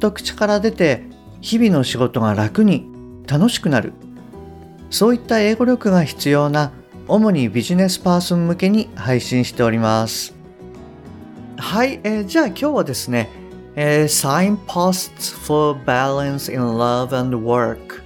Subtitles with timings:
[0.00, 1.04] と口から出て
[1.40, 2.86] 日々の仕事が楽に
[3.28, 3.92] 楽しくなる。
[4.90, 6.72] そういった英語力が必要な
[7.06, 10.34] 主にビジネスパーソン向けに配信しております。
[11.56, 13.28] はい、えー、じゃあ今日はですね、
[13.76, 18.00] えー、Signposts for Balance in Love and Work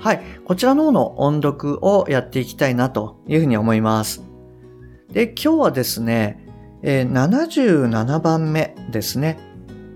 [0.00, 4.22] はい、こちらの方の音読をやっていきたいなというふうに思います。
[5.12, 6.46] で今日はですね、
[6.82, 9.38] えー、77番目ですね、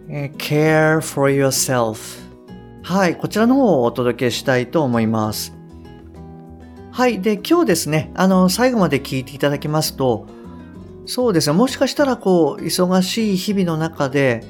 [0.09, 2.20] え、Care for yourself
[2.83, 5.55] はい、こちらの方をお届けしたいと思います。
[6.91, 10.27] はい、で、今日ですね、あの、最後まで聞いていただきますと、
[11.06, 14.45] そうですね、もしかしたらこう、忙しい日々の中で、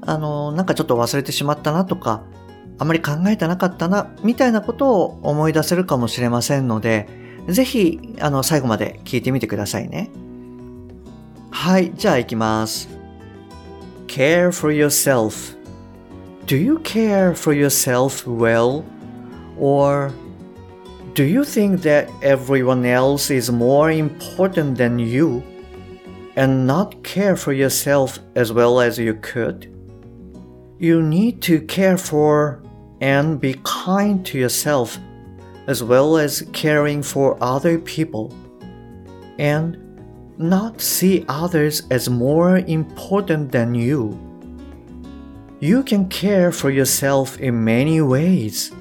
[0.00, 2.24] あの、なんかちょっと忘れてしまったなとか、
[2.78, 7.08] あまり考えてなかったな、みたいなことを思い出せるかもしれませんので、
[7.48, 10.10] ぜひ、あの、最後まで聞いてみてくださいね。
[11.50, 13.01] はい、じゃあ行きます。
[14.12, 15.56] Care for yourself
[16.44, 18.84] Do you care for yourself well?
[19.56, 20.12] Or
[21.14, 25.42] do you think that everyone else is more important than you
[26.36, 29.72] and not care for yourself as well as you could?
[30.78, 32.62] You need to care for
[33.00, 34.98] and be kind to yourself
[35.68, 38.34] as well as caring for other people
[39.38, 39.76] and
[40.38, 44.18] not see others as more important than you.
[45.60, 48.72] You can care for yourself in many ways.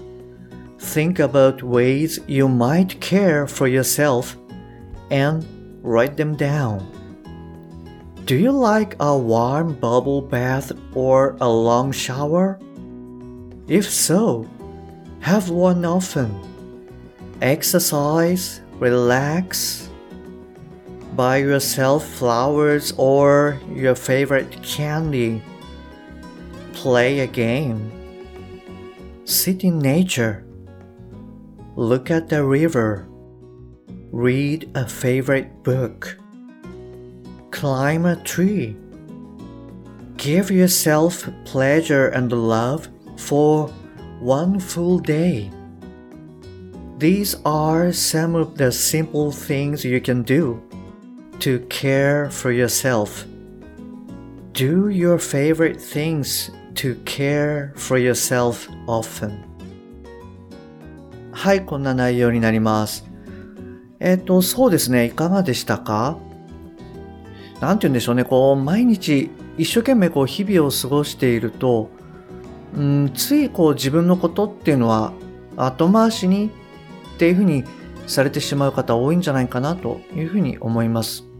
[0.80, 4.36] Think about ways you might care for yourself
[5.12, 5.46] and
[5.84, 6.82] write them down.
[8.26, 12.60] Do you like a warm bubble bath or a long shower?
[13.68, 14.48] If so,
[15.20, 16.34] have one often.
[17.42, 19.91] Exercise, relax,
[21.16, 25.42] buy yourself flowers or your favorite candy.
[26.74, 27.92] Play a game,
[29.26, 30.46] sit in nature,
[31.76, 33.08] look at the river,
[34.12, 36.18] read a favorite book,
[37.52, 38.76] climb a tree.
[40.18, 43.68] Give yourself pleasure and love for
[44.20, 45.52] one full day.
[46.98, 50.62] These are some of the simple things you can do
[51.42, 53.26] to care for yourself.
[54.54, 59.44] Do your favorite things to care for yourself often.
[61.32, 63.06] はいこんな内容になります。
[64.00, 65.06] えっ、ー、とそうですね。
[65.06, 66.18] いかがでしたか？
[67.60, 68.24] なんて言うんでしょうね。
[68.24, 71.90] こう毎日一生懸命こう日々を過ごしていると
[72.76, 75.12] うんついこう自分のことっていうのは
[75.58, 76.52] 後回しに
[77.16, 77.64] っていうふうに
[78.06, 81.31] されてしまう方多いんじゃないかなというふうに思います。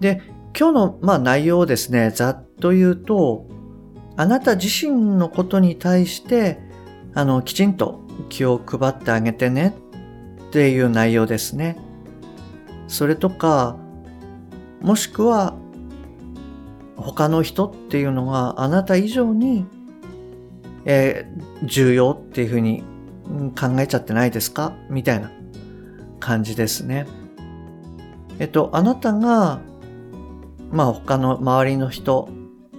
[0.00, 0.22] で、
[0.58, 3.46] 今日のまあ内容をですね、ざっと言うと、
[4.16, 6.58] あなた自身のことに対して、
[7.14, 9.76] あの、きちんと気を配ってあげてね
[10.48, 11.78] っていう内容ですね。
[12.88, 13.76] それとか、
[14.80, 15.54] もしくは、
[16.96, 19.66] 他の人っていうのがあなた以上に、
[20.84, 22.82] えー、重要っていうふうに
[23.56, 24.72] 考えちゃってないですか？
[24.90, 25.30] みたいな
[26.18, 27.06] 感じですね。
[28.40, 29.60] えっと、あなたが、
[30.70, 32.28] まあ他の周りの人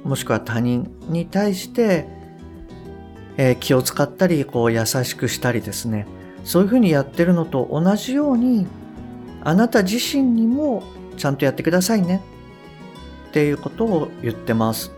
[0.03, 2.07] もしくは他人に対して、
[3.37, 6.07] えー、気を使ったり、こう優しくしたりですね。
[6.43, 8.67] そういうふうにやってるのと同じように、
[9.43, 10.83] あなた自身にも
[11.17, 12.21] ちゃんとやってくださいね。
[13.29, 14.91] っていうことを言ってます。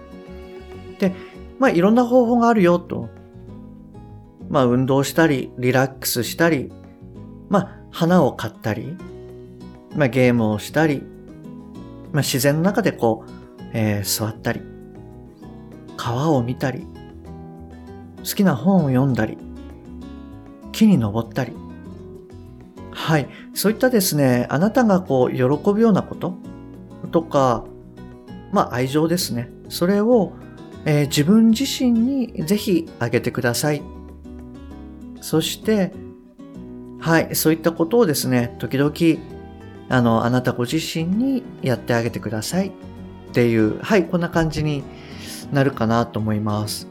[1.00, 1.14] で、
[1.60, 3.10] まあいろんな方法があるよと。
[4.50, 6.72] まあ運動したり、リラックスしたり、
[7.50, 8.96] まあ花を買ったり、
[9.96, 11.04] まあゲームをしたり、
[12.12, 13.32] まあ自然の中でこう、
[13.74, 14.62] えー、座ったり、
[15.98, 16.88] 川を見たり、
[18.18, 19.38] 好きな本を読んだり、
[20.72, 21.54] 木に登ったり。
[22.92, 23.30] はい。
[23.54, 25.44] そういったですね、あなたがこう、喜
[25.74, 26.36] ぶようなこと
[27.12, 27.66] とか、
[28.52, 29.50] まあ愛情ですね。
[29.70, 30.34] それを、
[30.86, 33.82] えー、自分自身にぜひあげてください。
[35.22, 35.94] そして、
[37.00, 38.92] はい、そういったことをですね、時々、
[39.92, 42.72] あの、あなたご自身にやってあげてくださいっ
[43.34, 44.84] ていう、はい、こんな感じに
[45.52, 46.88] なるかなと思います。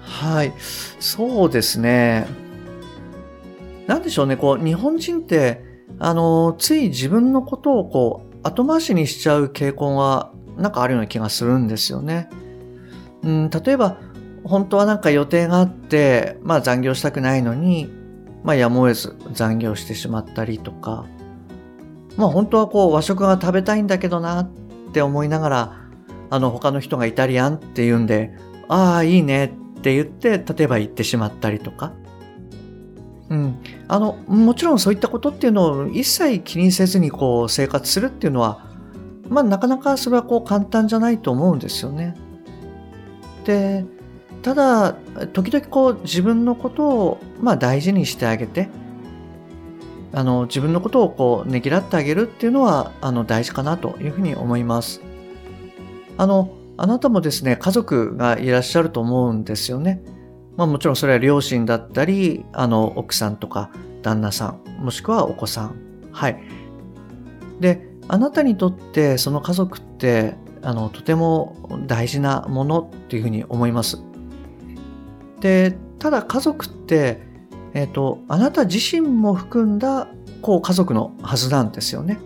[0.00, 0.52] はい。
[0.58, 2.26] そうですね。
[3.86, 5.64] なんでしょうね、こう、日本人って、
[5.98, 12.28] あの、つい自分のことをこう、後回しにしちゃう傾向が、なんかあるような気がするんですよね。
[13.22, 13.96] うん、例えば、
[14.44, 17.90] 本当はなんか予定があって、まあ残業したくないのに、
[18.44, 21.06] まあやむを得ず残業してしまったりとか、
[22.20, 24.50] まあ本当はこう和食が食べたいんだけどなっ
[24.92, 25.80] て思いながら、
[26.28, 28.36] あの他の人がイタリアンって言うんで、
[28.68, 29.46] ああ、いいね
[29.78, 31.92] って言って、例えば行ってしまったりとか。
[33.30, 33.58] うん。
[33.88, 38.66] あの、もちろんそういったことっていうのを一切気にせずにこう生活するっていうのは、
[39.28, 42.14] まあなかなかそれはこう簡単じゃないと思うんですよね。
[43.44, 43.86] で、
[44.42, 44.92] ただ、
[45.32, 48.68] 時々こう自分のことをまあ大事にしてあげて、
[50.12, 55.00] あの自分のことをこうねぎらってあげるっていうのはあの大事かなというふうに思います。
[56.18, 60.02] あの、あなたもですね、家族がいらっしゃると思うんですよね。
[60.56, 63.70] まあもちろんそれは両親だったり、あの奥さんとか
[64.02, 65.76] 旦那さん、もしくはお子さん。
[66.12, 66.42] はい。
[67.60, 71.56] で、あなたにとってその家族ってあのとても
[71.86, 74.02] 大事なものっていうふうに思います。
[75.40, 77.29] で、ただ家族って、
[77.74, 80.08] えっ、ー、と、あなた自身も含んだ、
[80.42, 82.20] こう、家族のはずなんですよね。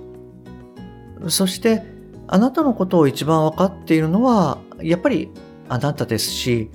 [1.29, 1.82] そして、
[2.26, 5.31] あなたのことを一番分かっているのは、やっぱり
[5.69, 6.70] あなたですし、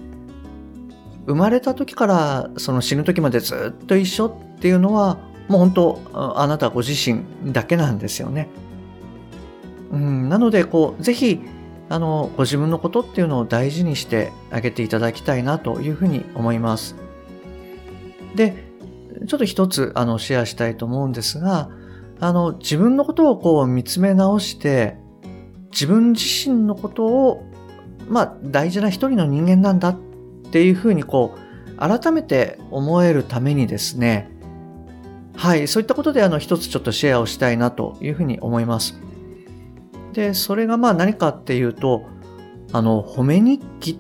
[1.25, 5.17] 生まれた時からその死ぬ時までずっと一緒っていうのは、
[5.47, 8.49] もう本当、あなたご自身だけなんですよね。
[9.91, 11.39] うん、なので、こう、ぜひ、
[11.89, 16.95] あの、ご自分のことっていうのを大事にしてあげていただきたいなというふうに思います。
[18.35, 18.63] で、
[19.27, 21.69] ちょっと一つ、あの、シェアしたいと思うんですが、
[22.19, 24.97] あの、自分のことをこう見つめ直して、
[25.71, 27.43] 自分自身のことを、
[28.07, 29.99] まあ、大事な一人の人間なんだっ
[30.51, 34.29] ていうふうにこう、改めて思えるためにですね、
[35.35, 38.99] はい、そういったことであの一つちょっとシェアをしたいなというふうに思います。
[40.11, 42.05] で、それがまあ何かっていうと、
[42.73, 43.95] あの、褒め日記っ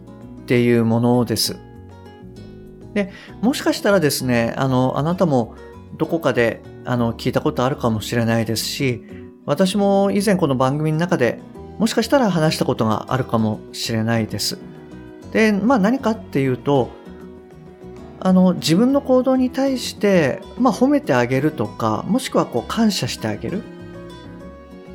[0.45, 1.57] ていうものです。
[2.93, 5.55] で、もしかしたらですね、あの、あなたも
[5.97, 9.03] どこかであの聞いたことあるかもしれないですし、
[9.45, 11.39] 私も以前この番組の中で
[11.79, 14.57] もしかしたら話したことがあるかもしれないです。
[15.31, 16.89] で、まあ何かっていうと、
[18.19, 23.63] あの、自分の行動に対して、まあ褒めてあげるとか、もしくはこう感謝してあげる。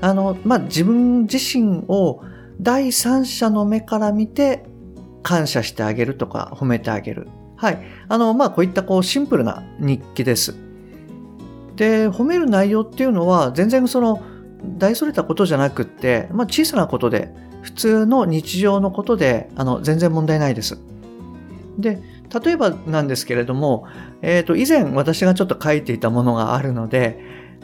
[0.03, 2.21] あの、まあ、自分自身を
[2.61, 4.67] 第三者の目から見て
[5.23, 7.29] 感謝してあげるとか褒めてあげる。
[7.57, 7.79] はい。
[8.09, 10.55] あの、まあ、こういったこうシンプルな日記です。
[11.77, 14.23] で、褒める内容っていうのは全然その
[14.79, 20.79] 大それたことじゃなくって、まあ、小さなことで、普通の日常のことで、あの、全然問題ないです。
[21.79, 22.01] で、
[22.45, 23.87] 例えばなんですけれども、
[24.23, 27.19] えっ、ー、と、以前私がちょっと書いていたものがあるので、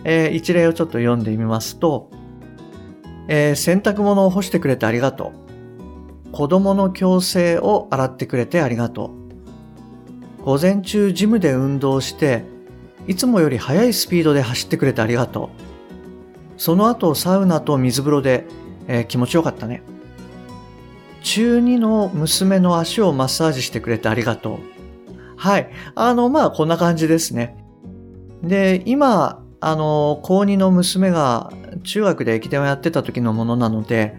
[0.05, 2.11] えー、一例をちょっと読んでみますと、
[3.29, 5.33] えー、洗濯物を干してくれてありがと
[6.29, 6.33] う。
[6.33, 9.20] 子供の矯正を洗ってくれてありがとう。
[10.45, 12.45] 午前中ジムで運動して、
[13.07, 15.51] いつもより速いスピードで走ってくれてありがと
[16.57, 16.61] う。
[16.61, 18.47] その後サウナと水風呂で、
[18.87, 19.83] えー、気持ちよかったね。
[21.23, 24.59] 中2の娘の足をマッサージしてくれてありがとう。
[25.37, 25.71] はい。
[25.95, 27.57] あの、まあ、こんな感じですね。
[28.43, 34.17] で、今、あの、高2の娘が中学で駅伝をやってた時のものなので、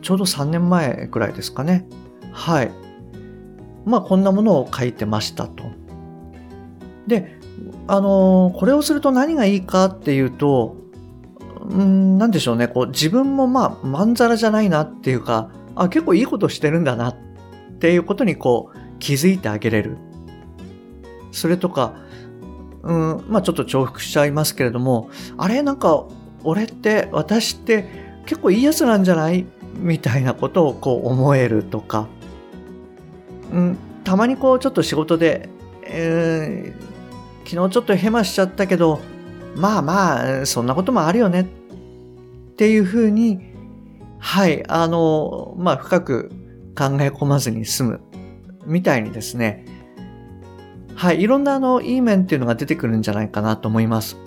[0.00, 1.86] ちょうど3年前くらいですかね。
[2.32, 2.70] はい。
[3.84, 5.64] まあ、こんなものを書いてましたと。
[7.06, 7.38] で、
[7.86, 10.76] あの、これをすると何がいいかっていうと、
[11.68, 17.16] うん、なんでしょうね、こう、自分もまあ、まんざらじゃないなっていうか、あ、結構いいことしてるんだなっ
[17.78, 19.96] ていうことにこう、気づいてあげれる。
[21.32, 21.94] それとか、
[22.82, 26.04] うん、まあちょっと重複しちゃいますけれども、あれなんか、
[26.44, 27.88] 俺って、私って
[28.24, 29.46] 結構いいやつなんじゃない？
[29.76, 32.08] みたいなことをこう思えるとか、
[33.52, 35.48] うん、たまにこうちょっと仕事で、
[35.82, 39.00] えー、昨日ちょっとヘマしちゃったけど、
[39.56, 41.44] まあまあ、そんなこともあるよねっ
[42.56, 43.40] ていうふうに、
[44.18, 46.28] はい、あの、まあ深く
[46.76, 48.00] 考え込まずに済む
[48.66, 49.64] みたいにですね、
[50.94, 54.18] はい、いろんなあの、いい面っていうのが出てくるんじゃないかなと思います。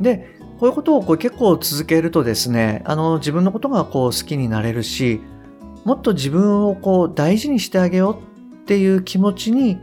[0.00, 5.20] で、こういうことをこう結構続けるとですね、あの、自分のことがこう好きになれるし、
[5.84, 8.31] もっと自分をこう大事にしてあげよう
[8.62, 9.78] っていう気持ちに、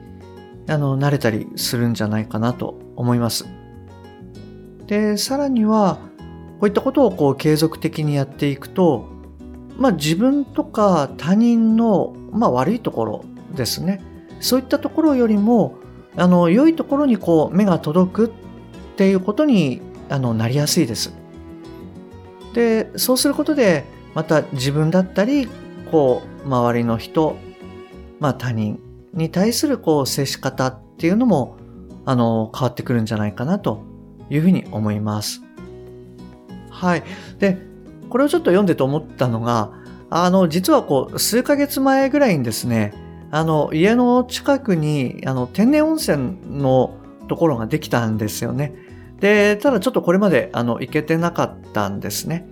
[0.68, 3.46] あの、なれたりするんじゃないかなと思います。
[4.88, 6.00] で、さらには、
[6.60, 9.08] こういったことをこう継続的にやっていくと、
[9.78, 14.02] まあ、自分とか他人の、まあ、悪いところですね
[14.42, 15.78] そういったところよりも
[16.18, 18.32] あの良いところにこう目が届くっ
[18.98, 21.14] ていうことにあのなりやすいです。
[22.54, 25.48] でそうすることでまた自分だったり
[25.92, 27.38] こう周りの人、
[28.20, 28.80] まあ、他人
[29.14, 31.58] に対するこう接し方っていうのも
[32.06, 33.84] あの変わってくるんじゃないかなと
[34.30, 35.42] いうふうに思います。
[36.70, 37.04] はい。
[37.40, 37.58] で、
[38.10, 39.72] これをちょっと読んでて思ったのが、
[40.10, 42.94] あの、実はこう、数ヶ月前ぐらいにですね、
[43.32, 46.96] あの、家の近くに、あの、天然温泉の
[47.28, 48.74] ところができたんですよね。
[49.20, 52.48] で、ただちょっとこれまで、あの、行けてなかったんですね。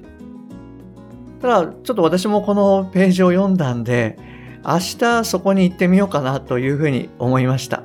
[1.42, 4.20] ただ、ちょっと私もこのページを読んだんで、
[4.66, 7.84] 明日そこに行ってみようかなというふうに思いました。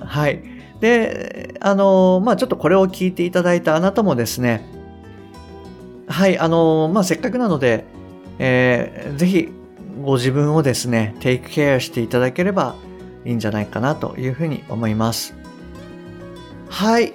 [0.00, 0.42] はい。
[0.80, 4.66] で、あの、まあちょっとこれを聞いていただいたあなたもですね、
[6.06, 7.84] はい、あの、まあせっかくなので、
[8.38, 9.48] えー、ぜひ
[10.02, 12.74] ご自分をですね、テイクケアしていただければ
[13.24, 15.34] いいんじゃないかなというふうに思います。
[16.68, 17.12] はい。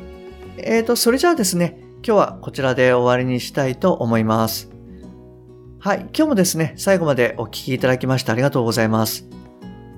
[0.58, 4.70] えーと、それじゃあですね、今日はこちらで終わりにしたいと思います。
[5.82, 6.00] はい。
[6.00, 9.26] 今日もですね、最後までお聴きいただきましてありがとうございます。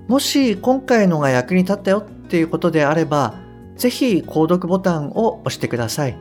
[0.08, 3.34] もし今回のが役に立ったよっていうことであれば、
[3.78, 6.16] ぜひ購読ボタンを押してください。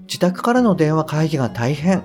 [0.02, 2.02] 自宅からの電話会議が大変、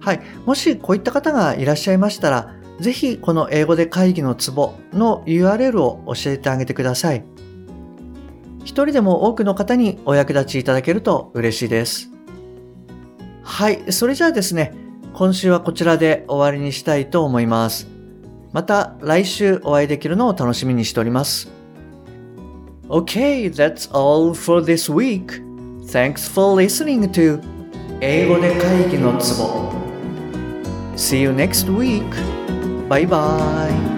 [0.00, 0.20] はい。
[0.46, 7.24] もしこういった方がいらっしゃいましたら、ぜひこの英語で会議のツボの URL を教えてあげてください。
[8.60, 12.10] 一人でも多くの方にお役立ちいただけると嬉しいです。
[13.42, 13.92] はい。
[13.92, 14.74] それじゃあですね、
[15.12, 17.86] 今週はこちらで終わりにしたいと思います。
[18.52, 21.50] また来週お会いできるのを楽しみにしております。
[22.88, 25.42] Okay, that's all for this week.
[25.86, 27.40] Thanks for listening to
[28.00, 29.72] 英語で会議のツボ
[30.96, 32.04] See you next week.
[32.88, 33.93] 拜拜。